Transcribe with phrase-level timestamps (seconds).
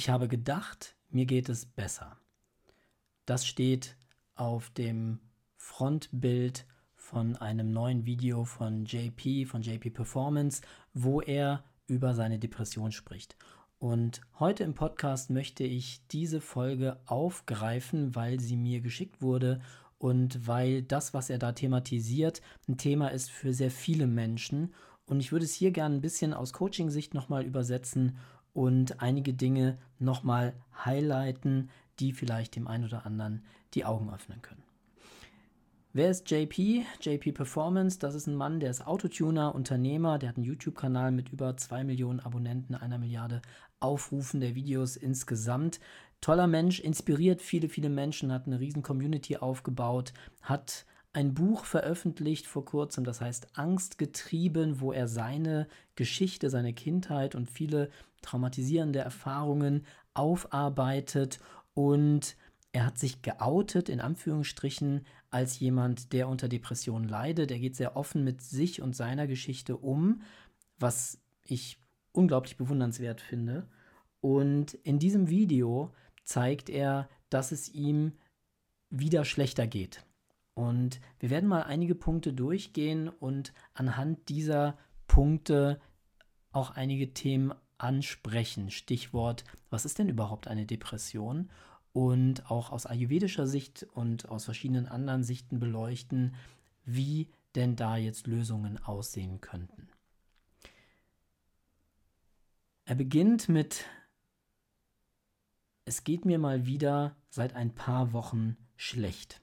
[0.00, 2.16] Ich habe gedacht, mir geht es besser.
[3.26, 3.98] Das steht
[4.34, 5.20] auf dem
[5.58, 6.64] Frontbild
[6.94, 10.62] von einem neuen Video von JP, von JP Performance,
[10.94, 13.36] wo er über seine Depression spricht.
[13.78, 19.60] Und heute im Podcast möchte ich diese Folge aufgreifen, weil sie mir geschickt wurde
[19.98, 24.72] und weil das, was er da thematisiert, ein Thema ist für sehr viele Menschen.
[25.04, 28.16] Und ich würde es hier gerne ein bisschen aus Coaching-Sicht nochmal übersetzen
[28.54, 30.54] und einige Dinge nochmal
[30.84, 34.62] highlighten, die vielleicht dem einen oder anderen die Augen öffnen können.
[35.92, 36.84] Wer ist JP?
[37.00, 41.30] JP Performance, das ist ein Mann, der ist Autotuner, Unternehmer, der hat einen YouTube-Kanal mit
[41.30, 43.42] über 2 Millionen Abonnenten, einer Milliarde
[43.80, 45.80] Aufrufen der Videos insgesamt.
[46.20, 52.46] Toller Mensch, inspiriert viele, viele Menschen, hat eine riesen Community aufgebaut, hat ein Buch veröffentlicht
[52.46, 57.90] vor kurzem, das heißt Angst getrieben, wo er seine Geschichte, seine Kindheit und viele
[58.22, 61.40] traumatisierende Erfahrungen aufarbeitet
[61.74, 62.36] und
[62.72, 67.50] er hat sich geoutet, in Anführungsstrichen, als jemand, der unter Depressionen leidet.
[67.50, 70.22] Er geht sehr offen mit sich und seiner Geschichte um,
[70.78, 71.80] was ich
[72.12, 73.66] unglaublich bewundernswert finde.
[74.20, 78.12] Und in diesem Video zeigt er, dass es ihm
[78.90, 80.04] wieder schlechter geht.
[80.54, 85.80] Und wir werden mal einige Punkte durchgehen und anhand dieser Punkte
[86.52, 88.70] auch einige Themen ansprechen.
[88.70, 91.50] Stichwort, was ist denn überhaupt eine Depression?
[91.92, 96.34] und auch aus ayurvedischer Sicht und aus verschiedenen anderen Sichten beleuchten,
[96.84, 99.88] wie denn da jetzt Lösungen aussehen könnten.
[102.84, 103.84] Er beginnt mit,
[105.84, 109.40] es geht mir mal wieder seit ein paar Wochen schlecht.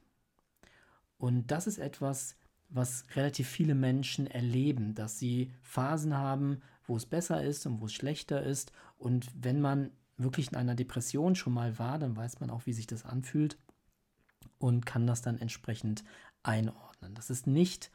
[1.18, 2.36] Und das ist etwas,
[2.70, 7.86] was relativ viele Menschen erleben, dass sie Phasen haben, wo es besser ist und wo
[7.86, 8.72] es schlechter ist.
[8.98, 12.74] Und wenn man wirklich in einer Depression schon mal war, dann weiß man auch, wie
[12.74, 13.58] sich das anfühlt
[14.58, 16.04] und kann das dann entsprechend
[16.44, 17.14] einordnen.
[17.14, 17.92] Das ist nicht,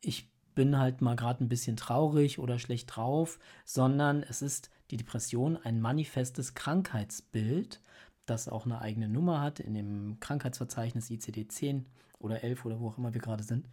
[0.00, 4.98] ich bin halt mal gerade ein bisschen traurig oder schlecht drauf, sondern es ist die
[4.98, 7.80] Depression ein manifestes Krankheitsbild,
[8.26, 11.84] das auch eine eigene Nummer hat in dem Krankheitsverzeichnis ICD-10
[12.18, 13.68] oder 11 oder wo auch immer wir gerade sind.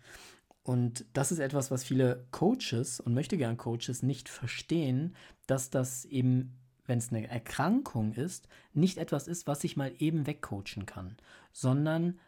[0.64, 5.16] Und das ist etwas, was viele Coaches und möchte gern Coaches nicht verstehen,
[5.48, 6.56] dass das eben
[6.90, 11.16] wenn es eine Erkrankung ist, nicht etwas ist, was ich mal eben wegcoachen kann,
[11.54, 12.20] sondern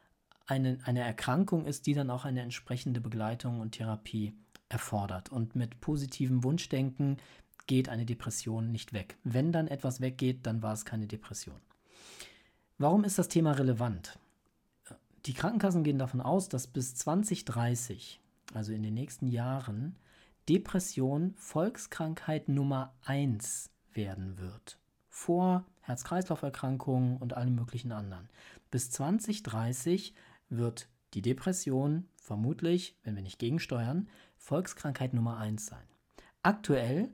[0.46, 4.34] eine, eine Erkrankung ist, die dann auch eine entsprechende Begleitung und Therapie
[4.70, 5.30] erfordert.
[5.30, 7.18] Und mit positivem Wunschdenken
[7.68, 9.18] geht eine Depression nicht weg.
[9.24, 11.60] Wenn dann etwas weggeht, dann war es keine Depression.
[12.82, 14.18] Warum ist das Thema relevant?
[15.28, 18.20] Die Krankenkassen gehen davon aus, dass bis 2030,
[18.56, 19.98] also in den nächsten Jahren,
[20.50, 24.80] Depression Volkskrankheit Nummer 1 werden wird.
[25.10, 28.30] Vor Herz-Kreislauf-Erkrankungen und allen möglichen anderen.
[28.72, 30.16] Bis 2030
[30.50, 35.86] wird die Depression vermutlich, wenn wir nicht gegensteuern, Volkskrankheit Nummer 1 sein.
[36.42, 37.12] Aktuell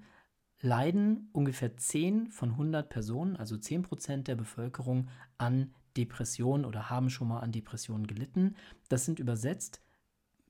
[0.62, 7.09] leiden ungefähr 10 von 100 Personen, also 10 Prozent der Bevölkerung, an Depressionen oder haben
[7.09, 8.56] schon mal an Depressionen gelitten.
[8.90, 9.81] Das sind übersetzt,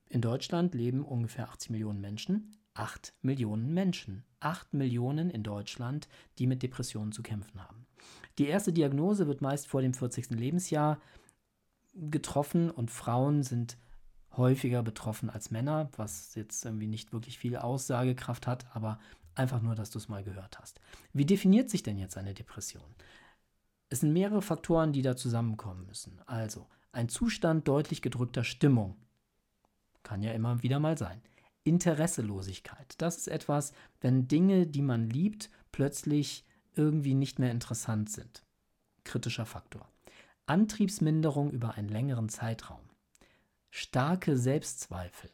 [0.08, 2.56] in Deutschland leben ungefähr 80 Millionen Menschen.
[2.74, 4.24] 8 Millionen Menschen.
[4.40, 6.08] 8 Millionen in Deutschland,
[6.38, 7.86] die mit Depressionen zu kämpfen haben.
[8.38, 10.30] Die erste Diagnose wird meist vor dem 40.
[10.30, 11.00] Lebensjahr
[11.94, 13.76] getroffen und Frauen sind
[14.36, 19.00] häufiger betroffen als Männer, was jetzt irgendwie nicht wirklich viel Aussagekraft hat, aber
[19.38, 20.80] einfach nur, dass du es mal gehört hast.
[21.12, 22.94] Wie definiert sich denn jetzt eine Depression?
[23.88, 26.20] Es sind mehrere Faktoren, die da zusammenkommen müssen.
[26.26, 28.96] Also ein Zustand deutlich gedrückter Stimmung.
[30.02, 31.22] Kann ja immer wieder mal sein.
[31.64, 32.94] Interesselosigkeit.
[32.98, 36.44] Das ist etwas, wenn Dinge, die man liebt, plötzlich
[36.74, 38.44] irgendwie nicht mehr interessant sind.
[39.04, 39.88] Kritischer Faktor.
[40.46, 42.80] Antriebsminderung über einen längeren Zeitraum.
[43.70, 45.30] Starke Selbstzweifel.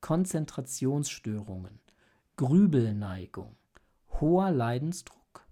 [0.00, 1.80] Konzentrationsstörungen.
[2.36, 3.54] Grübelneigung.
[4.20, 5.46] Hoher Leidensdruck.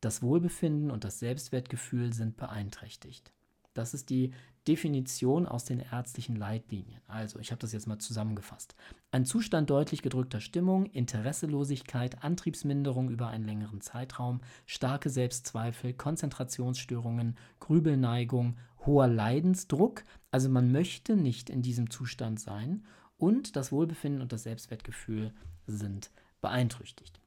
[0.00, 3.32] Das Wohlbefinden und das Selbstwertgefühl sind beeinträchtigt.
[3.72, 4.32] Das ist die
[4.68, 7.00] Definition aus den ärztlichen Leitlinien.
[7.08, 8.76] Also, ich habe das jetzt mal zusammengefasst.
[9.10, 18.56] Ein Zustand deutlich gedrückter Stimmung, Interesselosigkeit, Antriebsminderung über einen längeren Zeitraum, starke Selbstzweifel, Konzentrationsstörungen, Grübelneigung,
[18.86, 20.04] hoher Leidensdruck.
[20.30, 22.84] Also man möchte nicht in diesem Zustand sein
[23.16, 25.32] und das Wohlbefinden und das Selbstwertgefühl
[25.66, 27.20] sind beeinträchtigt.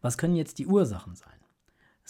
[0.00, 1.40] Was können jetzt die Ursachen sein?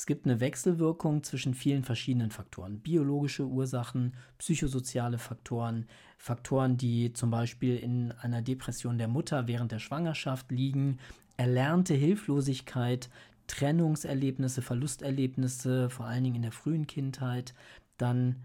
[0.01, 2.81] Es gibt eine Wechselwirkung zwischen vielen verschiedenen Faktoren.
[2.81, 5.87] Biologische Ursachen, psychosoziale Faktoren,
[6.17, 10.99] Faktoren, die zum Beispiel in einer Depression der Mutter während der Schwangerschaft liegen,
[11.37, 13.11] erlernte Hilflosigkeit,
[13.47, 17.53] Trennungserlebnisse, Verlusterlebnisse, vor allen Dingen in der frühen Kindheit.
[17.99, 18.37] Dann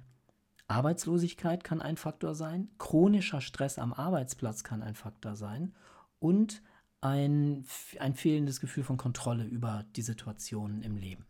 [0.67, 5.73] Arbeitslosigkeit kann ein Faktor sein, chronischer Stress am Arbeitsplatz kann ein Faktor sein
[6.19, 6.61] und
[7.01, 7.65] ein,
[7.99, 11.25] ein fehlendes Gefühl von Kontrolle über die Situationen im Leben.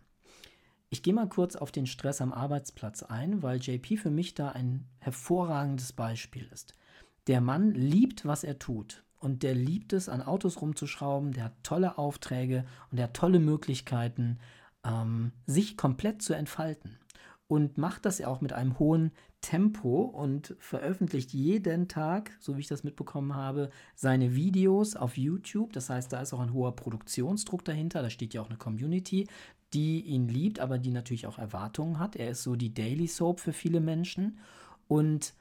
[0.89, 4.49] Ich gehe mal kurz auf den Stress am Arbeitsplatz ein, weil JP für mich da
[4.49, 6.73] ein hervorragendes Beispiel ist.
[7.27, 9.03] Der Mann liebt, was er tut.
[9.17, 13.39] Und der liebt es, an Autos rumzuschrauben, der hat tolle Aufträge und der hat tolle
[13.39, 14.37] Möglichkeiten,
[14.85, 16.97] ähm, sich komplett zu entfalten.
[17.47, 19.11] Und macht das ja auch mit einem hohen
[19.41, 25.71] Tempo und veröffentlicht jeden Tag, so wie ich das mitbekommen habe, seine Videos auf YouTube.
[25.73, 28.01] Das heißt, da ist auch ein hoher Produktionsdruck dahinter.
[28.01, 29.27] Da steht ja auch eine Community,
[29.73, 32.15] die ihn liebt, aber die natürlich auch Erwartungen hat.
[32.15, 34.39] Er ist so die Daily Soap für viele Menschen.
[34.87, 35.35] Und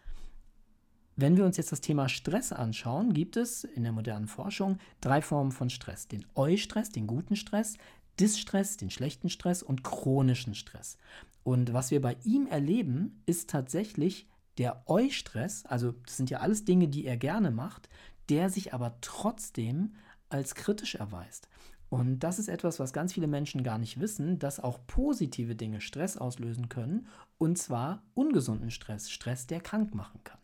[1.16, 5.22] wenn wir uns jetzt das Thema Stress anschauen, gibt es in der modernen Forschung drei
[5.22, 6.08] Formen von Stress.
[6.08, 7.78] Den Eu-Stress, den guten Stress,
[8.20, 10.99] Distress, den schlechten Stress und chronischen Stress.
[11.43, 14.28] Und was wir bei ihm erleben, ist tatsächlich
[14.58, 17.88] der Eu-Stress, also das sind ja alles Dinge, die er gerne macht,
[18.28, 19.94] der sich aber trotzdem
[20.28, 21.49] als kritisch erweist.
[21.90, 25.81] Und das ist etwas, was ganz viele Menschen gar nicht wissen, dass auch positive Dinge
[25.81, 27.06] Stress auslösen können,
[27.38, 30.38] und zwar ungesunden Stress, Stress, der krank machen kann.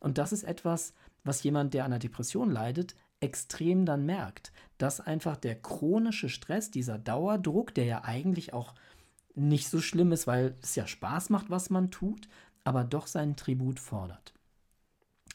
[0.00, 5.00] Und das ist etwas, was jemand, der an einer Depression leidet, extrem dann merkt, dass
[5.00, 8.74] einfach der chronische Stress, dieser Dauerdruck, der ja eigentlich auch
[9.34, 12.28] nicht so schlimm ist, weil es ja Spaß macht, was man tut,
[12.64, 14.34] aber doch seinen Tribut fordert.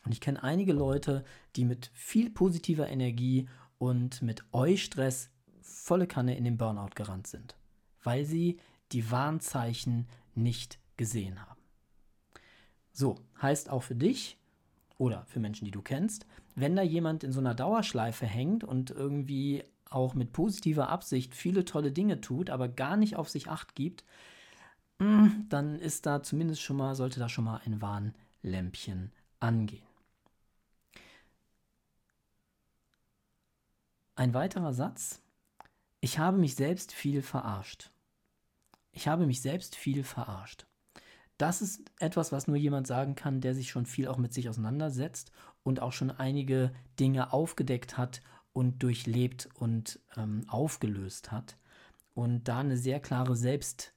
[0.05, 1.23] Und ich kenne einige Leute,
[1.55, 3.47] die mit viel positiver Energie
[3.77, 5.29] und mit Eustress
[5.61, 7.55] volle Kanne in den Burnout gerannt sind,
[8.03, 8.59] weil sie
[8.91, 11.61] die Warnzeichen nicht gesehen haben.
[12.91, 14.37] So, heißt auch für dich
[15.01, 18.92] oder für Menschen, die du kennst, wenn da jemand in so einer Dauerschleife hängt und
[18.92, 23.74] irgendwie auch mit positiver Absicht viele tolle Dinge tut, aber gar nicht auf sich acht
[23.74, 24.06] gibt,
[25.00, 29.88] mm, dann ist da zumindest schon mal, sollte da schon mal ein Warnlämpchen angehen.
[34.13, 35.24] Ein weiterer Satz.
[36.00, 37.89] Ich habe mich selbst viel verarscht.
[38.92, 40.68] Ich habe mich selbst viel verarscht.
[41.41, 44.47] Das ist etwas, was nur jemand sagen kann, der sich schon viel auch mit sich
[44.47, 45.31] auseinandersetzt
[45.63, 48.21] und auch schon einige Dinge aufgedeckt hat
[48.53, 51.57] und durchlebt und ähm, aufgelöst hat
[52.13, 53.95] und da eine sehr klare Selbst,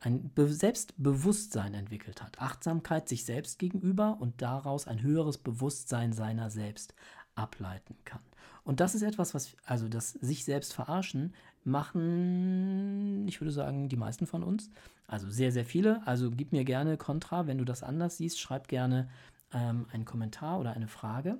[0.00, 2.40] ein Be Selbstbewusstsein entwickelt hat.
[2.40, 6.94] Achtsamkeit sich selbst gegenüber und daraus ein höheres Bewusstsein seiner selbst
[7.34, 8.22] ableiten kann.
[8.62, 13.96] Und das ist etwas, was, also das sich selbst verarschen, machen, ich würde sagen, die
[13.96, 14.70] meisten von uns.
[15.06, 16.06] Also sehr, sehr viele.
[16.06, 18.40] Also gib mir gerne Kontra, wenn du das anders siehst.
[18.40, 19.08] Schreib gerne
[19.52, 21.38] ähm, einen Kommentar oder eine Frage.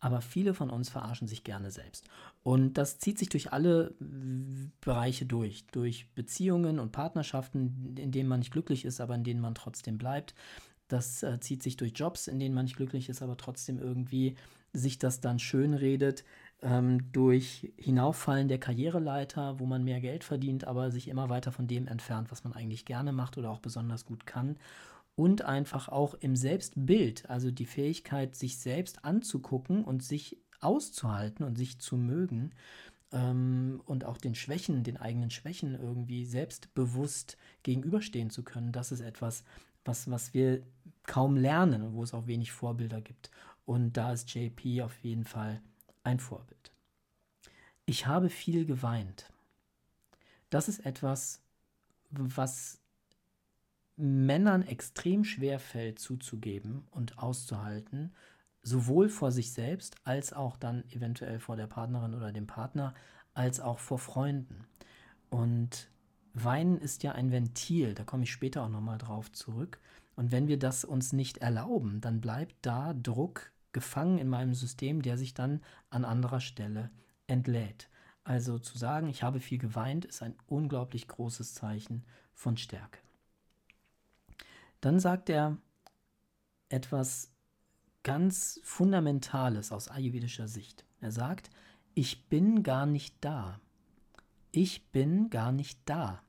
[0.00, 2.08] Aber viele von uns verarschen sich gerne selbst.
[2.42, 3.94] Und das zieht sich durch alle
[4.80, 5.64] Bereiche durch.
[5.68, 9.98] Durch Beziehungen und Partnerschaften, in denen man nicht glücklich ist, aber in denen man trotzdem
[9.98, 10.34] bleibt.
[10.88, 14.34] Das äh, zieht sich durch Jobs, in denen man nicht glücklich ist, aber trotzdem irgendwie
[14.72, 16.24] sich das dann schön redet.
[16.62, 21.66] Ähm, durch Hinauffallen der Karriereleiter, wo man mehr Geld verdient, aber sich immer weiter von
[21.66, 24.56] dem entfernt, was man eigentlich gerne macht oder auch besonders gut kann
[25.14, 31.56] und einfach auch im Selbstbild, also die Fähigkeit, sich selbst anzugucken und sich auszuhalten und
[31.56, 32.52] sich zu mögen
[33.12, 39.00] ähm, und auch den Schwächen, den eigenen Schwächen irgendwie selbstbewusst gegenüberstehen zu können, das ist
[39.00, 39.44] etwas,
[39.84, 40.62] was, was wir
[41.04, 43.30] kaum lernen und wo es auch wenig Vorbilder gibt.
[43.64, 45.60] Und da ist JP auf jeden Fall
[46.04, 46.72] ein Vorbild.
[47.84, 49.32] Ich habe viel geweint.
[50.50, 51.42] Das ist etwas,
[52.10, 52.80] was
[53.96, 58.14] Männern extrem schwer fällt zuzugeben und auszuhalten,
[58.62, 62.94] sowohl vor sich selbst als auch dann eventuell vor der Partnerin oder dem Partner,
[63.34, 64.66] als auch vor Freunden.
[65.30, 65.90] Und
[66.34, 69.80] Weinen ist ja ein Ventil, da komme ich später auch nochmal drauf zurück.
[70.14, 75.02] Und wenn wir das uns nicht erlauben, dann bleibt da Druck gefangen in meinem System,
[75.02, 76.90] der sich dann an anderer Stelle
[77.26, 77.88] entlädt.
[78.24, 83.00] Also zu sagen, ich habe viel geweint, ist ein unglaublich großes Zeichen von Stärke.
[84.80, 85.58] Dann sagt er
[86.68, 87.32] etwas
[88.02, 90.84] ganz Fundamentales aus ayurvedischer Sicht.
[91.00, 91.50] Er sagt,
[91.94, 93.60] ich bin gar nicht da.
[94.50, 96.22] Ich bin gar nicht da.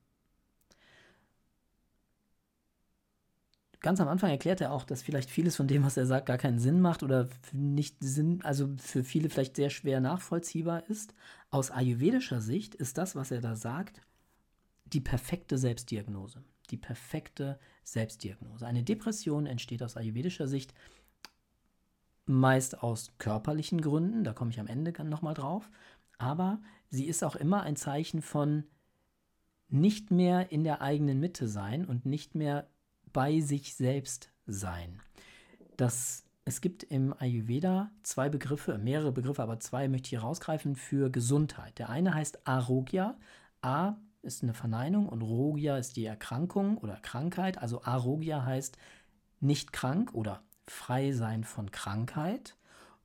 [3.84, 6.40] Ganz am Anfang erklärt er auch, dass vielleicht vieles von dem, was er sagt, gar
[6.40, 11.14] keinen Sinn macht oder nicht Sinn, also für viele vielleicht sehr schwer nachvollziehbar ist.
[11.52, 14.02] Aus ayurvedischer Sicht ist das, was er da sagt,
[14.86, 18.66] die perfekte Selbstdiagnose die perfekte Selbstdiagnose.
[18.66, 20.74] Eine Depression entsteht aus ayurvedischer Sicht
[22.26, 25.70] meist aus körperlichen Gründen, da komme ich am Ende nochmal drauf,
[26.18, 28.64] aber sie ist auch immer ein Zeichen von
[29.68, 32.70] nicht mehr in der eigenen Mitte sein und nicht mehr
[33.14, 35.02] bei sich selbst sein.
[35.78, 40.76] Das, es gibt im Ayurveda zwei Begriffe, mehrere Begriffe, aber zwei möchte ich hier rausgreifen
[40.76, 41.80] für Gesundheit.
[41.80, 43.16] Der eine heißt Arogya.
[43.62, 47.58] A ist eine Verneinung und Rogya ist die Erkrankung oder Krankheit.
[47.60, 48.78] Also Arogya heißt
[49.40, 52.56] nicht krank oder frei sein von Krankheit.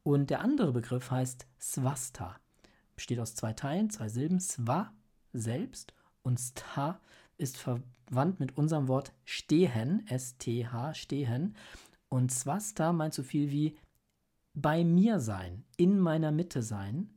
[0.03, 2.37] Und der andere Begriff heißt Swasta.
[2.97, 4.41] Besteht aus zwei Teilen, zwei Silben.
[4.41, 4.93] Swa,
[5.33, 7.00] selbst, und Sta
[7.37, 7.59] ist
[8.09, 11.55] verwandt mit unserem Wort stehen, S-T-H, stehen.
[12.09, 13.77] Und Swasta meint so viel wie
[14.55, 17.11] bei mir sein, in meiner Mitte sein,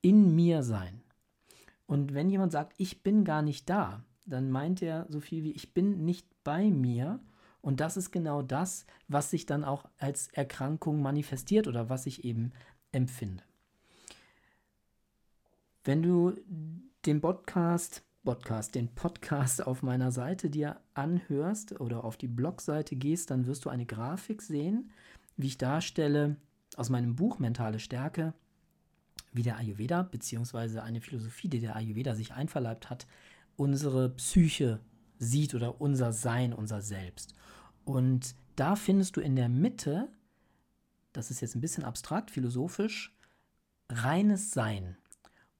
[0.00, 1.02] in mir sein.
[1.86, 5.52] Und wenn jemand sagt, ich bin gar nicht da, dann meint er so viel wie
[5.52, 7.20] ich bin nicht bei mir.
[7.60, 12.24] Und das ist genau das, was sich dann auch als Erkrankung manifestiert oder was ich
[12.24, 12.52] eben
[12.92, 13.42] empfinde.
[15.84, 16.34] Wenn du
[17.06, 23.30] den Podcast Podcast, den Podcast auf meiner Seite dir anhörst oder auf die Blogseite gehst,
[23.30, 24.90] dann wirst du eine Grafik sehen,
[25.38, 26.36] wie ich darstelle
[26.76, 28.34] aus meinem Buch Mentale Stärke,
[29.32, 33.06] wie der Ayurveda, beziehungsweise eine Philosophie, die der Ayurveda sich einverleibt hat,
[33.56, 34.78] unsere Psyche
[35.18, 37.34] sieht oder unser Sein, unser Selbst.
[37.86, 40.06] Und da findest du in der Mitte,
[41.14, 43.16] das ist jetzt ein bisschen abstrakt, philosophisch,
[43.88, 44.98] reines Sein.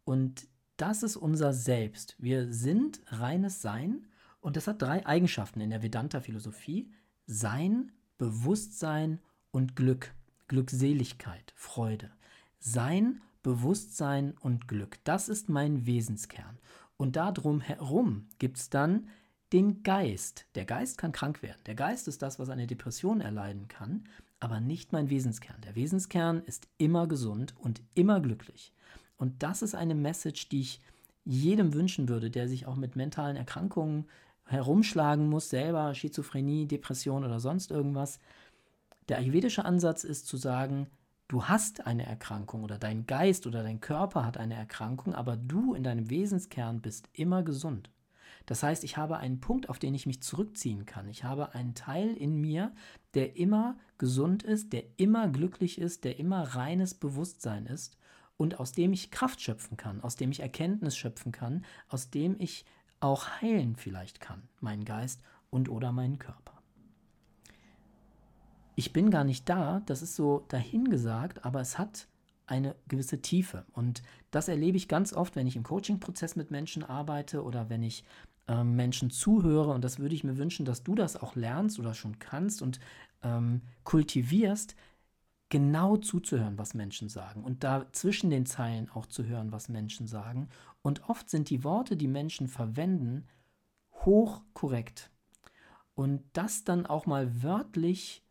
[0.05, 0.47] Und
[0.78, 2.16] das ist unser Selbst.
[2.18, 4.06] Wir sind reines Sein
[4.40, 6.90] und das hat drei Eigenschaften in der Vedanta-Philosophie.
[7.26, 9.20] Sein, Bewusstsein
[9.50, 10.14] und Glück.
[10.47, 12.11] Glückseligkeit, Freude.
[12.58, 14.99] Sein, Bewusstsein und Glück.
[15.04, 16.58] Das ist mein Wesenskern.
[16.97, 19.08] Und darum herum gibt es dann
[19.52, 20.47] den Geist.
[20.54, 21.61] Der Geist kann krank werden.
[21.66, 24.04] Der Geist ist das, was eine Depression erleiden kann,
[24.40, 25.61] aber nicht mein Wesenskern.
[25.62, 28.73] Der Wesenskern ist immer gesund und immer glücklich.
[29.19, 30.81] Und das ist eine Message, die ich
[31.25, 34.07] jedem wünschen würde, der sich auch mit mentalen Erkrankungen
[34.47, 38.19] herumschlagen muss, selber Schizophrenie, Depression oder sonst irgendwas.
[39.09, 40.87] Der ayurvedische Ansatz ist zu sagen,
[41.27, 45.75] du hast eine Erkrankung oder dein Geist oder dein Körper hat eine Erkrankung, aber du
[45.75, 47.91] in deinem Wesenskern bist immer gesund.
[48.47, 51.09] Das heißt, ich habe einen Punkt, auf den ich mich zurückziehen kann.
[51.09, 52.73] Ich habe einen Teil in mir,
[53.13, 57.99] der immer gesund ist, der immer glücklich ist, der immer reines Bewusstsein ist
[58.38, 62.37] und aus dem ich Kraft schöpfen kann, aus dem ich Erkenntnis schöpfen kann, aus dem
[62.38, 62.64] ich
[63.00, 66.54] auch heilen vielleicht kann, meinen Geist und oder meinen Körper.
[68.76, 72.07] Ich bin gar nicht da, das ist so dahingesagt, aber es hat
[72.47, 73.64] eine gewisse Tiefe.
[73.73, 77.83] Und das erlebe ich ganz oft, wenn ich im Coaching-Prozess mit Menschen arbeite oder wenn
[77.83, 78.04] ich
[78.47, 79.73] äh, Menschen zuhöre.
[79.73, 82.78] Und das würde ich mir wünschen, dass du das auch lernst oder schon kannst und
[83.23, 84.76] ähm, kultivierst,
[85.49, 90.07] genau zuzuhören, was Menschen sagen und da zwischen den Zeilen auch zu hören, was Menschen
[90.07, 90.49] sagen.
[90.83, 93.26] Und oft sind die Worte, die Menschen verwenden,
[94.05, 95.11] hochkorrekt.
[95.95, 98.23] Und das dann auch mal wörtlich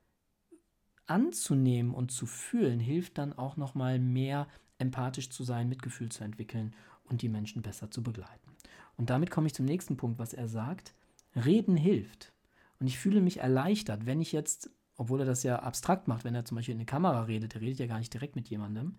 [1.08, 4.48] anzunehmen und zu fühlen, hilft dann auch noch mal mehr
[4.78, 8.56] empathisch zu sein, Mitgefühl zu entwickeln und die Menschen besser zu begleiten.
[8.96, 10.94] Und damit komme ich zum nächsten Punkt, was er sagt.
[11.36, 12.34] Reden hilft.
[12.80, 16.36] Und ich fühle mich erleichtert, wenn ich jetzt obwohl er das ja abstrakt macht, wenn
[16.36, 18.96] er zum Beispiel in eine Kamera redet, er redet ja gar nicht direkt mit jemandem.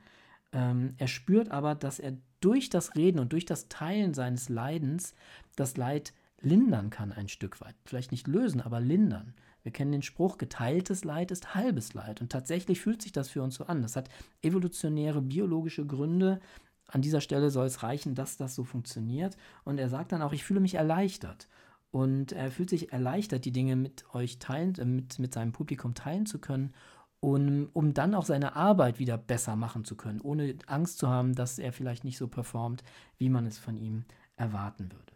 [0.52, 5.14] Ähm, er spürt aber, dass er durch das Reden und durch das Teilen seines Leidens
[5.56, 7.74] das Leid lindern kann ein Stück weit.
[7.84, 9.34] Vielleicht nicht lösen, aber lindern.
[9.62, 12.20] Wir kennen den Spruch, geteiltes Leid ist halbes Leid.
[12.20, 13.82] Und tatsächlich fühlt sich das für uns so an.
[13.82, 14.08] Das hat
[14.40, 16.40] evolutionäre, biologische Gründe.
[16.86, 19.36] An dieser Stelle soll es reichen, dass das so funktioniert.
[19.64, 21.48] Und er sagt dann auch, ich fühle mich erleichtert.
[21.90, 25.94] Und er fühlt sich erleichtert, die Dinge mit euch teilen, äh, mit, mit seinem Publikum
[25.94, 26.74] teilen zu können,
[27.20, 31.34] um, um dann auch seine Arbeit wieder besser machen zu können, ohne Angst zu haben,
[31.34, 32.84] dass er vielleicht nicht so performt,
[33.16, 34.04] wie man es von ihm
[34.36, 35.12] erwarten würde.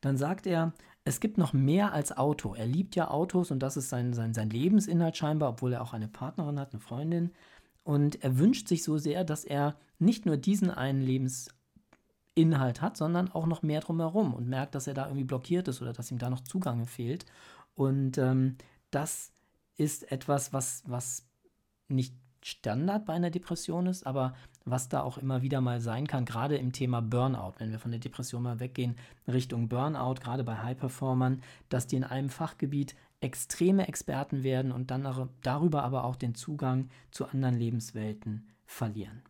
[0.00, 0.74] Dann sagt er,
[1.04, 2.54] es gibt noch mehr als Auto.
[2.54, 5.94] Er liebt ja Autos und das ist sein, sein, sein Lebensinhalt scheinbar, obwohl er auch
[5.94, 7.32] eine Partnerin hat, eine Freundin.
[7.82, 11.48] Und er wünscht sich so sehr, dass er nicht nur diesen einen Lebens,
[12.38, 15.82] Inhalt hat, sondern auch noch mehr drumherum und merkt, dass er da irgendwie blockiert ist
[15.82, 17.26] oder dass ihm da noch Zugang fehlt.
[17.74, 18.56] Und ähm,
[18.90, 19.32] das
[19.76, 21.26] ist etwas, was, was
[21.88, 22.14] nicht
[22.44, 26.56] Standard bei einer Depression ist, aber was da auch immer wieder mal sein kann, gerade
[26.56, 31.42] im Thema Burnout, wenn wir von der Depression mal weggehen, Richtung Burnout, gerade bei High-Performern,
[31.68, 36.88] dass die in einem Fachgebiet extreme Experten werden und dann darüber aber auch den Zugang
[37.10, 39.22] zu anderen Lebenswelten verlieren.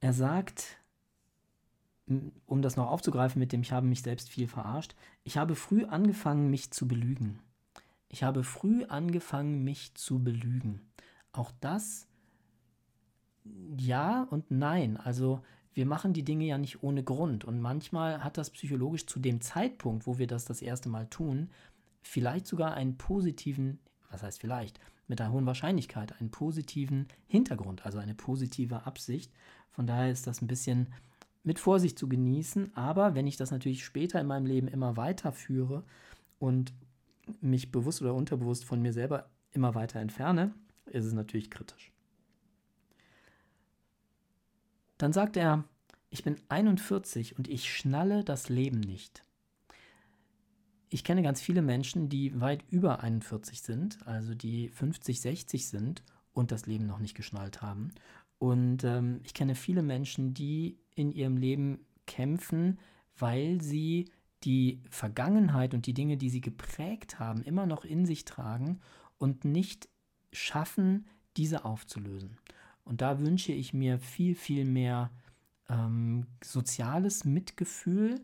[0.00, 0.78] Er sagt,
[2.46, 5.84] um das noch aufzugreifen mit dem, ich habe mich selbst viel verarscht, ich habe früh
[5.84, 7.38] angefangen, mich zu belügen.
[8.08, 10.80] Ich habe früh angefangen, mich zu belügen.
[11.32, 12.08] Auch das
[13.78, 14.96] ja und nein.
[14.96, 15.42] Also
[15.72, 17.44] wir machen die Dinge ja nicht ohne Grund.
[17.44, 21.50] Und manchmal hat das psychologisch zu dem Zeitpunkt, wo wir das das erste Mal tun,
[22.02, 23.78] vielleicht sogar einen positiven,
[24.10, 29.32] was heißt vielleicht, mit einer hohen Wahrscheinlichkeit einen positiven Hintergrund, also eine positive Absicht.
[29.70, 30.92] Von daher ist das ein bisschen
[31.42, 32.76] mit Vorsicht zu genießen.
[32.76, 35.84] Aber wenn ich das natürlich später in meinem Leben immer weiterführe
[36.38, 36.72] und
[37.40, 40.52] mich bewusst oder unterbewusst von mir selber immer weiter entferne,
[40.86, 41.92] ist es natürlich kritisch.
[44.98, 45.64] Dann sagt er,
[46.10, 49.24] ich bin 41 und ich schnalle das Leben nicht
[50.90, 56.02] ich kenne ganz viele Menschen, die weit über 41 sind, also die 50, 60 sind
[56.32, 57.92] und das Leben noch nicht geschnallt haben.
[58.40, 62.78] Und ähm, ich kenne viele Menschen, die in ihrem Leben kämpfen,
[63.18, 64.06] weil sie
[64.44, 68.80] die Vergangenheit und die Dinge, die sie geprägt haben, immer noch in sich tragen
[69.18, 69.90] und nicht
[70.32, 71.04] schaffen,
[71.36, 72.38] diese aufzulösen.
[72.82, 75.10] Und da wünsche ich mir viel, viel mehr
[75.68, 78.22] ähm, soziales Mitgefühl,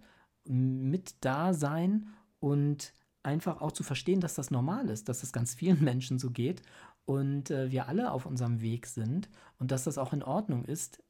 [0.49, 2.07] mit Dasein
[2.41, 6.31] und einfach auch zu verstehen, dass das normal ist, dass das ganz vielen Menschen so
[6.31, 6.63] geht
[7.07, 11.03] und äh, wir alle auf unserem Weg sind und dass das auch in Ordnung ist,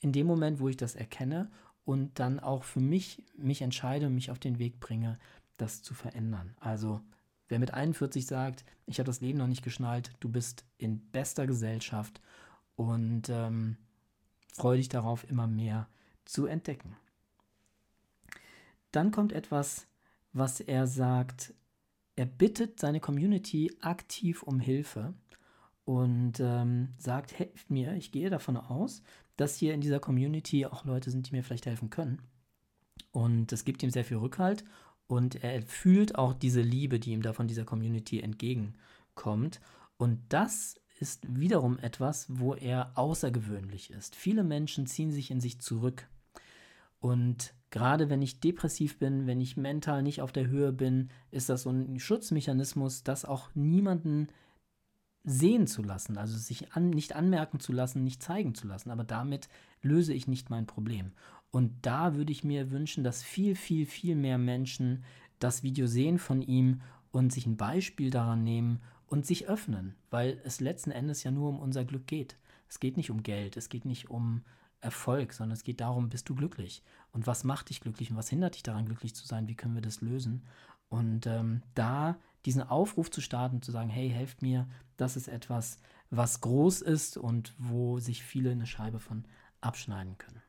[0.00, 1.50] in dem Moment, wo ich das erkenne
[1.84, 5.18] und dann auch für mich mich entscheide und mich auf den Weg bringe,
[5.56, 6.54] das zu verändern.
[6.60, 7.00] Also
[7.48, 11.46] wer mit 41 sagt, ich habe das Leben noch nicht geschnallt, du bist in bester
[11.46, 12.20] Gesellschaft
[12.76, 13.76] und ähm,
[14.52, 15.88] freue dich darauf, immer mehr
[16.24, 16.96] zu entdecken.
[18.92, 19.86] Dann kommt etwas,
[20.32, 21.54] was er sagt,
[22.16, 25.14] er bittet seine Community aktiv um Hilfe
[25.84, 29.02] und ähm, sagt, helft mir, ich gehe davon aus,
[29.36, 32.22] dass hier in dieser Community auch Leute sind, die mir vielleicht helfen können.
[33.10, 34.64] Und es gibt ihm sehr viel Rückhalt
[35.06, 39.60] und er fühlt auch diese Liebe, die ihm da von dieser Community entgegenkommt.
[39.96, 44.14] Und das ist wiederum etwas, wo er außergewöhnlich ist.
[44.14, 46.08] Viele Menschen ziehen sich in sich zurück.
[47.00, 51.48] Und Gerade wenn ich depressiv bin, wenn ich mental nicht auf der Höhe bin, ist
[51.48, 54.28] das so ein Schutzmechanismus, das auch niemanden
[55.24, 58.92] sehen zu lassen, also sich an, nicht anmerken zu lassen, nicht zeigen zu lassen.
[58.92, 59.48] Aber damit
[59.82, 61.10] löse ich nicht mein Problem.
[61.50, 65.02] Und da würde ich mir wünschen, dass viel, viel, viel mehr Menschen
[65.40, 70.40] das Video sehen von ihm und sich ein Beispiel daran nehmen und sich öffnen, weil
[70.44, 72.36] es letzten Endes ja nur um unser Glück geht.
[72.68, 74.42] Es geht nicht um Geld, es geht nicht um
[74.84, 76.82] Erfolg, sondern es geht darum, bist du glücklich?
[77.12, 79.48] Und was macht dich glücklich und was hindert dich daran, glücklich zu sein?
[79.48, 80.44] Wie können wir das lösen?
[80.88, 85.78] Und ähm, da diesen Aufruf zu starten, zu sagen, hey, helft mir, das ist etwas,
[86.10, 89.24] was groß ist und wo sich viele eine Scheibe von
[89.60, 90.42] abschneiden können.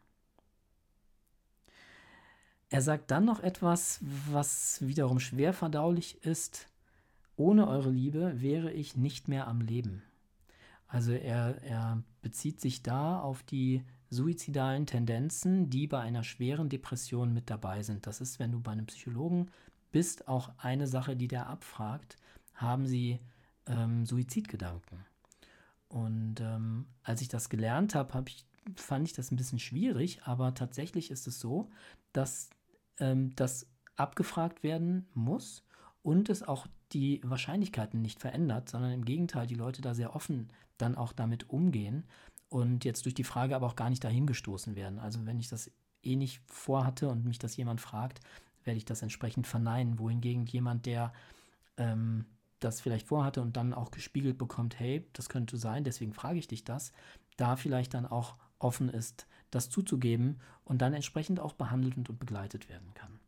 [2.69, 6.67] Er sagt dann noch etwas, was wiederum schwer verdaulich ist.
[7.37, 10.03] Ohne eure Liebe wäre ich nicht mehr am Leben.
[10.87, 17.33] Also er, er bezieht sich da auf die suizidalen Tendenzen, die bei einer schweren Depression
[17.33, 18.07] mit dabei sind.
[18.07, 19.51] Das ist, wenn du bei einem Psychologen
[19.91, 22.17] bist, auch eine Sache, die der abfragt,
[22.53, 23.19] haben sie
[23.67, 25.05] ähm, Suizidgedanken.
[25.87, 30.23] Und ähm, als ich das gelernt habe, hab ich, fand ich das ein bisschen schwierig,
[30.23, 31.69] aber tatsächlich ist es so,
[32.13, 32.49] dass
[32.99, 35.63] ähm, das abgefragt werden muss
[36.01, 40.49] und es auch die Wahrscheinlichkeiten nicht verändert, sondern im Gegenteil, die Leute da sehr offen
[40.77, 42.05] dann auch damit umgehen
[42.55, 44.97] und jetzt durch die Frage aber auch gar nicht dahin gestoßen werden.
[44.97, 45.69] Also wenn ich das
[46.03, 48.21] eh nicht vorhatte und mich das jemand fragt,
[48.63, 49.99] werde ich das entsprechend verneinen.
[49.99, 51.11] Wohingegen jemand, der
[51.75, 52.23] ähm,
[52.61, 56.47] das vielleicht vorhatte und dann auch gespiegelt bekommt, hey, das könnte sein, deswegen frage ich
[56.47, 56.93] dich das,
[57.35, 62.69] da vielleicht dann auch offen ist, das zuzugeben und dann entsprechend auch behandelt und begleitet
[62.69, 63.19] werden kann.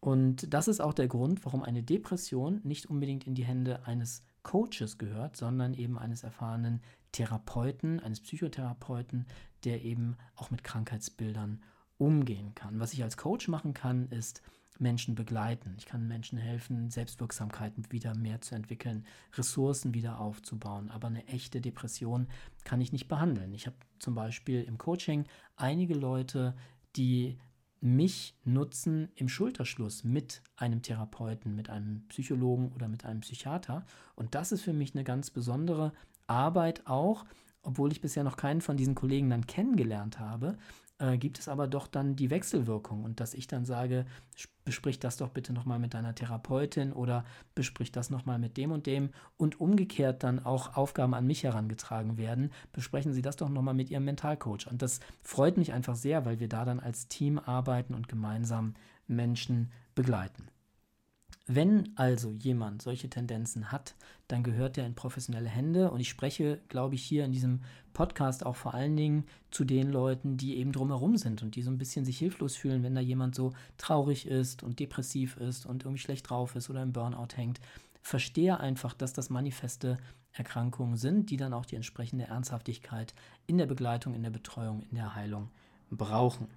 [0.00, 4.24] Und das ist auch der Grund, warum eine Depression nicht unbedingt in die Hände eines
[4.42, 6.82] Coaches gehört, sondern eben eines erfahrenen
[7.16, 9.24] Therapeuten, eines Psychotherapeuten,
[9.64, 11.62] der eben auch mit Krankheitsbildern
[11.96, 12.78] umgehen kann.
[12.78, 14.42] Was ich als Coach machen kann, ist
[14.78, 15.74] Menschen begleiten.
[15.78, 20.90] Ich kann Menschen helfen, Selbstwirksamkeiten wieder mehr zu entwickeln, Ressourcen wieder aufzubauen.
[20.90, 22.28] Aber eine echte Depression
[22.64, 23.54] kann ich nicht behandeln.
[23.54, 25.24] Ich habe zum Beispiel im Coaching
[25.56, 26.54] einige Leute,
[26.96, 27.38] die
[27.80, 33.86] mich nutzen im Schulterschluss mit einem Therapeuten, mit einem Psychologen oder mit einem Psychiater.
[34.16, 35.94] Und das ist für mich eine ganz besondere
[36.26, 37.24] Arbeit auch,
[37.62, 40.56] obwohl ich bisher noch keinen von diesen Kollegen dann kennengelernt habe,
[40.98, 44.06] äh, gibt es aber doch dann die Wechselwirkung und dass ich dann sage,
[44.64, 48.86] besprich das doch bitte nochmal mit deiner Therapeutin oder besprich das nochmal mit dem und
[48.86, 53.74] dem und umgekehrt dann auch Aufgaben an mich herangetragen werden, besprechen Sie das doch nochmal
[53.74, 54.66] mit Ihrem Mentalcoach.
[54.70, 58.74] Und das freut mich einfach sehr, weil wir da dann als Team arbeiten und gemeinsam
[59.06, 60.48] Menschen begleiten.
[61.48, 63.94] Wenn also jemand solche Tendenzen hat,
[64.26, 65.92] dann gehört er in professionelle Hände.
[65.92, 67.60] Und ich spreche, glaube ich, hier in diesem
[67.92, 71.70] Podcast auch vor allen Dingen zu den Leuten, die eben drumherum sind und die so
[71.70, 75.84] ein bisschen sich hilflos fühlen, wenn da jemand so traurig ist und depressiv ist und
[75.84, 77.60] irgendwie schlecht drauf ist oder im Burnout hängt.
[78.02, 79.98] Verstehe einfach, dass das manifeste
[80.32, 83.14] Erkrankungen sind, die dann auch die entsprechende Ernsthaftigkeit
[83.46, 85.50] in der Begleitung, in der Betreuung, in der Heilung
[85.90, 86.48] brauchen.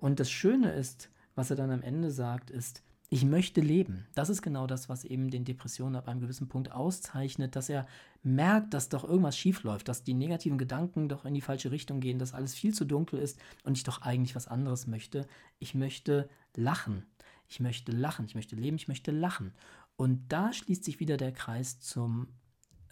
[0.00, 4.06] Und das Schöne ist, was er dann am Ende sagt, ist, ich möchte leben.
[4.14, 7.86] Das ist genau das, was eben den Depressionen ab einem gewissen Punkt auszeichnet, dass er
[8.22, 12.00] merkt, dass doch irgendwas schief läuft, dass die negativen Gedanken doch in die falsche Richtung
[12.00, 15.26] gehen, dass alles viel zu dunkel ist und ich doch eigentlich was anderes möchte.
[15.58, 17.06] Ich möchte lachen.
[17.48, 18.26] Ich möchte lachen.
[18.26, 18.76] Ich möchte leben.
[18.76, 19.54] Ich möchte lachen.
[19.96, 22.28] Und da schließt sich wieder der Kreis zum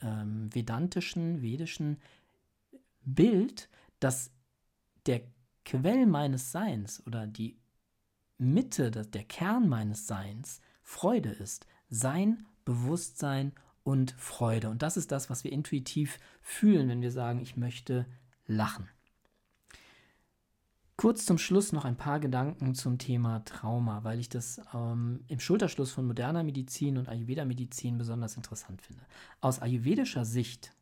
[0.00, 1.98] ähm, vedantischen, vedischen
[3.04, 3.68] Bild,
[4.00, 4.30] dass
[5.04, 5.20] der
[5.66, 7.58] Quell meines Seins oder die
[8.38, 11.66] Mitte, der Kern meines Seins Freude ist.
[11.88, 14.68] Sein, Bewusstsein und Freude.
[14.68, 18.06] Und das ist das, was wir intuitiv fühlen, wenn wir sagen, ich möchte
[18.46, 18.88] lachen.
[20.96, 25.40] Kurz zum Schluss noch ein paar Gedanken zum Thema Trauma, weil ich das ähm, im
[25.40, 29.04] Schulterschluss von moderner Medizin und Ayurveda-Medizin besonders interessant finde.
[29.42, 30.74] Aus ayurvedischer Sicht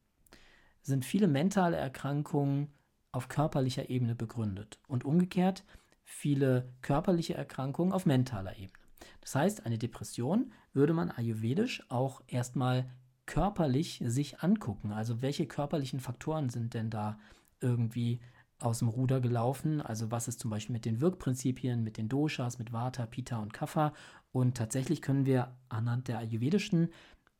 [0.82, 2.68] sind viele mentale Erkrankungen
[3.10, 5.64] auf körperlicher Ebene begründet und umgekehrt
[6.04, 8.84] viele körperliche Erkrankungen auf mentaler Ebene.
[9.20, 12.90] Das heißt, eine Depression würde man ayurvedisch auch erstmal
[13.26, 14.92] körperlich sich angucken.
[14.92, 17.18] Also welche körperlichen Faktoren sind denn da
[17.60, 18.20] irgendwie
[18.58, 19.80] aus dem Ruder gelaufen?
[19.80, 23.52] Also was ist zum Beispiel mit den Wirkprinzipien, mit den Doshas, mit Vata, Pitta und
[23.52, 23.92] Kapha?
[24.32, 26.90] Und tatsächlich können wir anhand der ayurvedischen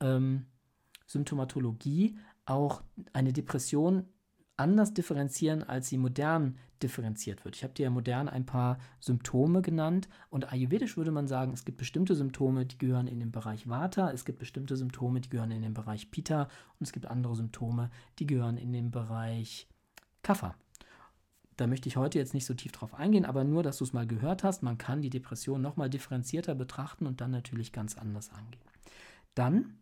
[0.01, 0.47] ähm,
[1.07, 4.09] Symptomatologie auch eine Depression
[4.57, 7.57] anders differenzieren, als sie modern differenziert wird.
[7.57, 11.65] Ich habe dir ja modern ein paar Symptome genannt und ayurvedisch würde man sagen, es
[11.65, 15.51] gibt bestimmte Symptome, die gehören in den Bereich Vata, es gibt bestimmte Symptome, die gehören
[15.51, 16.43] in den Bereich Pitta
[16.79, 19.67] und es gibt andere Symptome, die gehören in den Bereich
[20.23, 20.55] Kapha.
[21.57, 23.93] Da möchte ich heute jetzt nicht so tief drauf eingehen, aber nur, dass du es
[23.93, 28.31] mal gehört hast, man kann die Depression nochmal differenzierter betrachten und dann natürlich ganz anders
[28.31, 28.65] angehen.
[29.35, 29.79] Dann,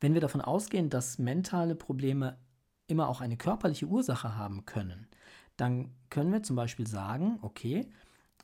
[0.00, 2.38] wenn wir davon ausgehen, dass mentale Probleme
[2.90, 5.06] immer auch eine körperliche Ursache haben können,
[5.56, 7.86] dann können wir zum Beispiel sagen, okay,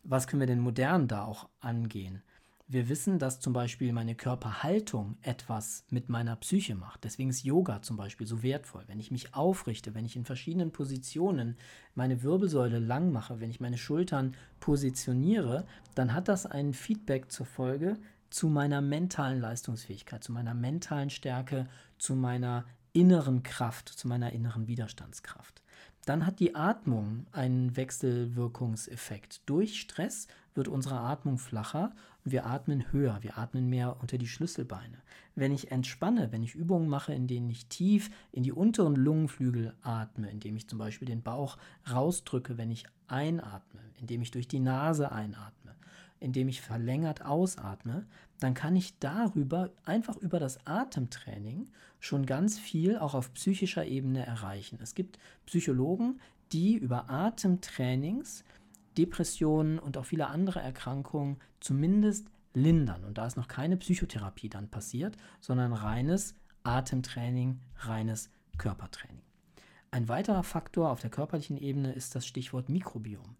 [0.02, 2.22] was können wir denn modern da auch angehen?
[2.68, 7.04] Wir wissen, dass zum Beispiel meine Körperhaltung etwas mit meiner Psyche macht.
[7.04, 8.82] Deswegen ist Yoga zum Beispiel so wertvoll.
[8.88, 11.56] Wenn ich mich aufrichte, wenn ich in verschiedenen Positionen
[11.94, 17.46] meine Wirbelsäule lang mache, wenn ich meine Schultern positioniere, dann hat das ein Feedback zur
[17.46, 17.98] Folge
[18.30, 22.64] zu meiner mentalen Leistungsfähigkeit, zu meiner mentalen Stärke, zu meiner
[22.96, 25.62] inneren Kraft, zu meiner inneren Widerstandskraft.
[26.06, 29.42] Dann hat die Atmung einen Wechselwirkungseffekt.
[29.44, 31.92] Durch Stress wird unsere Atmung flacher
[32.24, 35.02] und wir atmen höher, wir atmen mehr unter die Schlüsselbeine.
[35.34, 39.74] Wenn ich entspanne, wenn ich Übungen mache, in denen ich tief in die unteren Lungenflügel
[39.82, 41.58] atme, indem ich zum Beispiel den Bauch
[41.90, 45.75] rausdrücke, wenn ich einatme, indem ich durch die Nase einatme,
[46.20, 48.06] indem ich verlängert ausatme,
[48.40, 51.68] dann kann ich darüber, einfach über das Atemtraining,
[52.00, 54.78] schon ganz viel auch auf psychischer Ebene erreichen.
[54.82, 56.20] Es gibt Psychologen,
[56.52, 58.44] die über Atemtrainings
[58.96, 63.04] Depressionen und auch viele andere Erkrankungen zumindest lindern.
[63.04, 69.22] Und da ist noch keine Psychotherapie dann passiert, sondern reines Atemtraining, reines Körpertraining.
[69.90, 73.36] Ein weiterer Faktor auf der körperlichen Ebene ist das Stichwort Mikrobiom.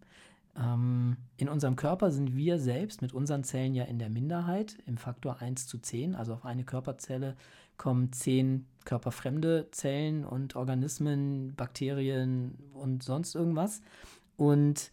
[0.57, 4.97] Ähm, in unserem Körper sind wir selbst mit unseren Zellen ja in der Minderheit im
[4.97, 6.15] Faktor 1 zu 10.
[6.15, 7.35] Also auf eine Körperzelle
[7.77, 13.81] kommen 10 körperfremde Zellen und Organismen, Bakterien und sonst irgendwas.
[14.35, 14.91] Und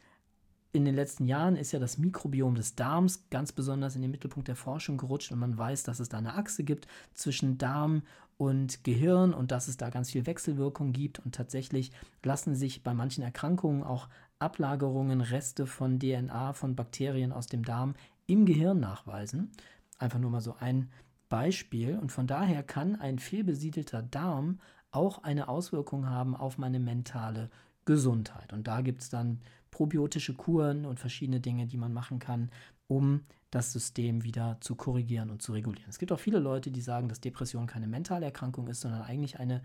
[0.72, 4.48] in den letzten Jahren ist ja das Mikrobiom des Darms ganz besonders in den Mittelpunkt
[4.48, 8.02] der Forschung gerutscht und man weiß, dass es da eine Achse gibt zwischen Darm
[8.36, 11.92] und Gehirn und dass es da ganz viel Wechselwirkung gibt und tatsächlich
[12.24, 17.94] lassen sich bei manchen Erkrankungen auch Ablagerungen, Reste von DNA von Bakterien aus dem Darm
[18.26, 19.50] im Gehirn nachweisen.
[19.98, 20.90] Einfach nur mal so ein
[21.28, 21.98] Beispiel.
[21.98, 27.50] Und von daher kann ein fehlbesiedelter Darm auch eine Auswirkung haben auf meine mentale
[27.84, 28.52] Gesundheit.
[28.52, 32.50] Und da gibt es dann probiotische Kuren und verschiedene Dinge, die man machen kann,
[32.86, 35.88] um das System wieder zu korrigieren und zu regulieren.
[35.88, 39.38] Es gibt auch viele Leute, die sagen, dass Depression keine mentale Erkrankung ist, sondern eigentlich
[39.38, 39.62] eine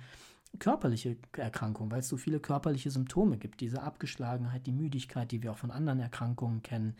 [0.57, 3.61] körperliche Erkrankung, weil es so viele körperliche Symptome gibt.
[3.61, 6.95] Diese Abgeschlagenheit, die Müdigkeit, die wir auch von anderen Erkrankungen kennen.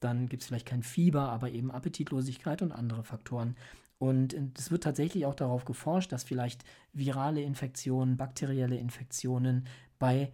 [0.00, 3.56] Dann gibt es vielleicht kein Fieber, aber eben Appetitlosigkeit und andere Faktoren.
[3.98, 9.66] Und es wird tatsächlich auch darauf geforscht, dass vielleicht virale Infektionen, bakterielle Infektionen
[9.98, 10.32] bei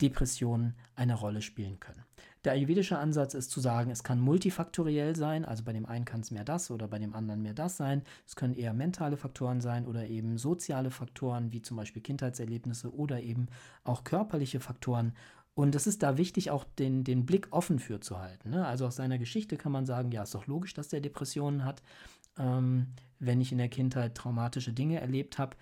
[0.00, 2.04] Depressionen eine Rolle spielen können.
[2.44, 6.20] Der ayurvedische Ansatz ist zu sagen, es kann multifaktoriell sein, also bei dem einen kann
[6.20, 8.02] es mehr das oder bei dem anderen mehr das sein.
[8.26, 13.20] Es können eher mentale Faktoren sein oder eben soziale Faktoren, wie zum Beispiel Kindheitserlebnisse oder
[13.20, 13.48] eben
[13.82, 15.14] auch körperliche Faktoren.
[15.54, 18.50] Und es ist da wichtig, auch den, den Blick offen für zu halten.
[18.50, 18.64] Ne?
[18.64, 21.82] Also aus seiner Geschichte kann man sagen, ja, ist doch logisch, dass der Depressionen hat,
[22.38, 22.86] ähm,
[23.18, 25.56] wenn ich in der Kindheit traumatische Dinge erlebt habe.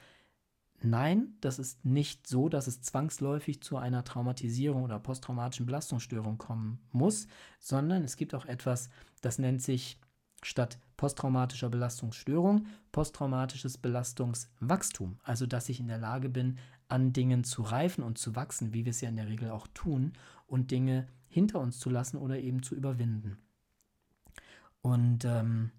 [0.82, 6.78] Nein, das ist nicht so, dass es zwangsläufig zu einer Traumatisierung oder posttraumatischen Belastungsstörung kommen
[6.92, 7.26] muss,
[7.58, 8.90] sondern es gibt auch etwas,
[9.22, 9.98] das nennt sich
[10.42, 15.18] statt posttraumatischer Belastungsstörung posttraumatisches Belastungswachstum.
[15.22, 16.58] Also, dass ich in der Lage bin,
[16.88, 19.66] an Dingen zu reifen und zu wachsen, wie wir es ja in der Regel auch
[19.68, 20.12] tun,
[20.46, 23.38] und Dinge hinter uns zu lassen oder eben zu überwinden.
[24.82, 25.72] Und ähm,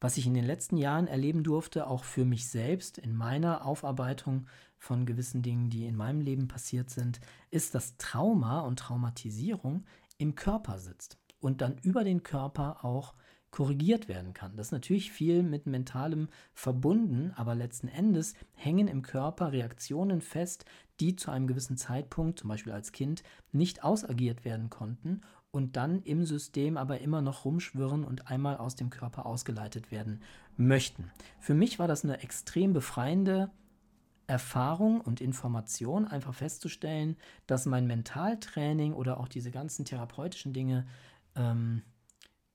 [0.00, 4.46] was ich in den letzten Jahren erleben durfte, auch für mich selbst in meiner Aufarbeitung
[4.78, 9.84] von gewissen Dingen, die in meinem Leben passiert sind, ist, dass Trauma und Traumatisierung
[10.18, 13.14] im Körper sitzt und dann über den Körper auch
[13.50, 14.54] korrigiert werden kann.
[14.56, 20.66] Das ist natürlich viel mit mentalem verbunden, aber letzten Endes hängen im Körper Reaktionen fest,
[21.00, 26.02] die zu einem gewissen Zeitpunkt, zum Beispiel als Kind, nicht ausagiert werden konnten und dann
[26.02, 30.20] im System aber immer noch rumschwirren und einmal aus dem Körper ausgeleitet werden
[30.56, 31.10] möchten.
[31.40, 33.50] Für mich war das eine extrem befreiende
[34.26, 40.86] Erfahrung und Information, einfach festzustellen, dass mein Mentaltraining oder auch diese ganzen therapeutischen Dinge,
[41.36, 41.82] ähm,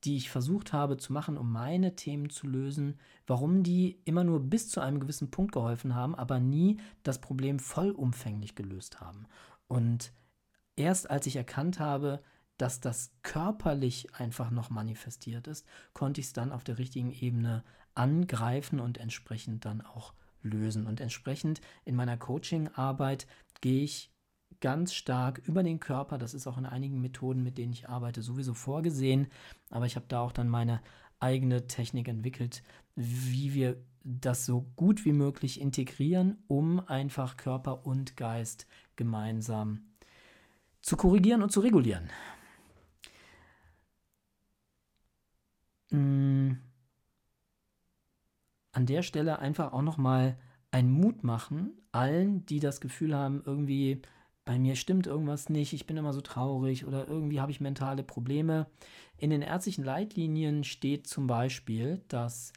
[0.04, 4.42] die ich versucht habe zu machen, um meine Themen zu lösen, warum die immer nur
[4.42, 9.28] bis zu einem gewissen Punkt geholfen haben, aber nie das Problem vollumfänglich gelöst haben.
[9.68, 10.12] Und
[10.76, 12.22] erst als ich erkannt habe,
[12.62, 17.64] dass das körperlich einfach noch manifestiert ist, konnte ich es dann auf der richtigen Ebene
[17.96, 20.86] angreifen und entsprechend dann auch lösen.
[20.86, 23.26] Und entsprechend in meiner Coaching-Arbeit
[23.62, 24.12] gehe ich
[24.60, 26.20] ganz stark über den Körper.
[26.20, 29.28] Das ist auch in einigen Methoden, mit denen ich arbeite, sowieso vorgesehen.
[29.72, 30.82] Aber ich habe da auch dann meine
[31.20, 32.62] eigene Technik entwickelt,
[32.96, 39.82] wie wir das so gut wie möglich integrieren, um einfach Körper und Geist gemeinsam
[40.82, 42.10] zu korrigieren und zu regulieren.
[45.92, 46.58] Mh,
[48.74, 50.38] an der Stelle einfach auch nochmal
[50.72, 54.02] einen Mut machen, allen, die das Gefühl haben, irgendwie
[54.46, 58.04] bei mir stimmt irgendwas nicht, ich bin immer so traurig oder irgendwie habe ich mentale
[58.04, 58.68] Probleme.
[59.18, 62.54] In den ärztlichen Leitlinien steht zum Beispiel, dass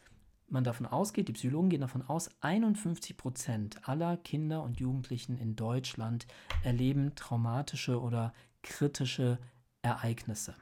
[0.48, 5.56] man davon ausgeht, die Psychologen gehen davon aus, 51 Prozent aller Kinder und Jugendlichen in
[5.56, 6.26] Deutschland
[6.62, 9.38] erleben traumatische oder kritische
[9.82, 10.54] Ereignisse.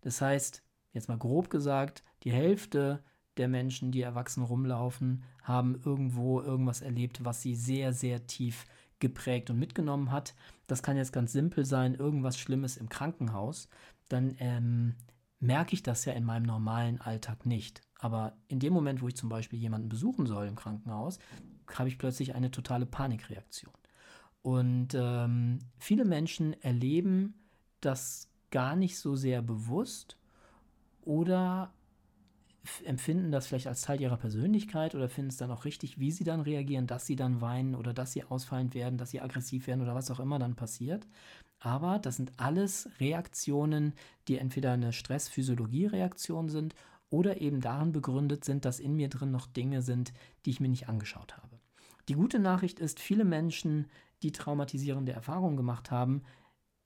[0.00, 0.62] Das heißt,
[0.96, 3.02] jetzt mal grob gesagt, die Hälfte
[3.36, 8.64] der Menschen, die erwachsen rumlaufen, haben irgendwo irgendwas erlebt, was sie sehr, sehr tief
[8.98, 10.34] geprägt und mitgenommen hat.
[10.66, 13.68] Das kann jetzt ganz simpel sein, irgendwas Schlimmes im Krankenhaus.
[14.08, 14.94] Dann ähm,
[15.38, 17.82] merke ich das ja in meinem normalen Alltag nicht.
[17.98, 21.18] Aber in dem Moment, wo ich zum Beispiel jemanden besuchen soll im Krankenhaus,
[21.74, 23.72] habe ich plötzlich eine totale Panikreaktion.
[24.42, 27.34] Und ähm, viele Menschen erleben
[27.80, 30.16] das gar nicht so sehr bewusst
[31.06, 31.72] oder
[32.84, 36.24] empfinden das vielleicht als Teil ihrer Persönlichkeit oder finden es dann auch richtig, wie sie
[36.24, 39.82] dann reagieren, dass sie dann weinen oder dass sie ausfallend werden, dass sie aggressiv werden
[39.82, 41.06] oder was auch immer dann passiert.
[41.60, 43.94] Aber das sind alles Reaktionen,
[44.28, 46.74] die entweder eine Stressphysiologie-Reaktion sind
[47.08, 50.12] oder eben darin begründet sind, dass in mir drin noch Dinge sind,
[50.44, 51.60] die ich mir nicht angeschaut habe.
[52.08, 53.86] Die gute Nachricht ist, viele Menschen,
[54.22, 56.22] die traumatisierende Erfahrungen gemacht haben,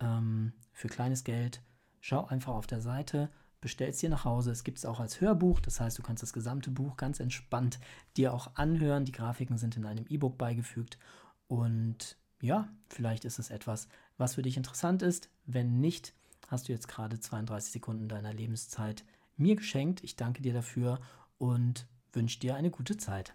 [0.00, 1.62] ähm, für kleines Geld.
[2.00, 4.50] Schau einfach auf der Seite, bestell es dir nach Hause.
[4.50, 7.78] Es gibt es auch als Hörbuch, das heißt, du kannst das gesamte Buch ganz entspannt
[8.16, 9.04] dir auch anhören.
[9.04, 10.98] Die Grafiken sind in einem E-Book beigefügt
[11.46, 15.28] und ja, vielleicht ist es etwas, was für dich interessant ist.
[15.44, 16.14] Wenn nicht,
[16.48, 19.04] hast du jetzt gerade 32 Sekunden deiner Lebenszeit
[19.36, 20.04] mir geschenkt.
[20.04, 21.00] Ich danke dir dafür
[21.38, 23.34] und wünsche dir eine gute Zeit.